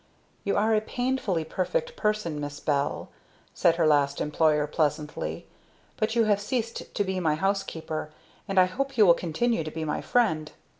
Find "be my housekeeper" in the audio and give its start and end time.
7.03-8.09